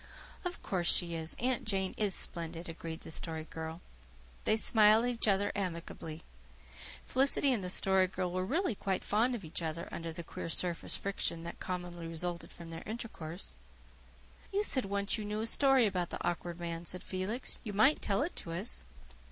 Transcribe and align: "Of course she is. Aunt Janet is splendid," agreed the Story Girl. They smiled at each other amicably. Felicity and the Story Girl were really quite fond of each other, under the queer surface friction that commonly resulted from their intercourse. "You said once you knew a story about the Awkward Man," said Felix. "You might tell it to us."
"Of 0.43 0.63
course 0.63 0.91
she 0.91 1.13
is. 1.13 1.35
Aunt 1.39 1.63
Janet 1.63 1.93
is 1.95 2.15
splendid," 2.15 2.67
agreed 2.67 3.01
the 3.01 3.11
Story 3.11 3.43
Girl. 3.47 3.81
They 4.45 4.55
smiled 4.55 5.03
at 5.05 5.11
each 5.11 5.27
other 5.27 5.51
amicably. 5.55 6.23
Felicity 7.05 7.53
and 7.53 7.63
the 7.63 7.69
Story 7.69 8.07
Girl 8.07 8.31
were 8.31 8.43
really 8.43 8.73
quite 8.73 9.03
fond 9.03 9.35
of 9.35 9.45
each 9.45 9.61
other, 9.61 9.87
under 9.91 10.11
the 10.11 10.23
queer 10.23 10.49
surface 10.49 10.97
friction 10.97 11.43
that 11.43 11.59
commonly 11.59 12.07
resulted 12.07 12.51
from 12.51 12.71
their 12.71 12.81
intercourse. 12.87 13.53
"You 14.51 14.63
said 14.63 14.85
once 14.85 15.19
you 15.19 15.23
knew 15.23 15.41
a 15.41 15.45
story 15.45 15.85
about 15.85 16.09
the 16.09 16.27
Awkward 16.27 16.59
Man," 16.59 16.83
said 16.83 17.03
Felix. 17.03 17.59
"You 17.63 17.73
might 17.73 18.01
tell 18.01 18.23
it 18.23 18.35
to 18.37 18.53
us." 18.53 18.85